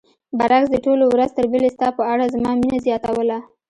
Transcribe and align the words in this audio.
برعکس 0.37 0.69
دې 0.71 0.79
ټولو 0.85 1.03
ورځ 1.07 1.29
تر 1.37 1.45
بلې 1.51 1.69
ستا 1.75 1.87
په 1.97 2.03
اړه 2.11 2.25
زما 2.35 2.51
مینه 2.59 2.77
زیاتوله. 2.85 3.37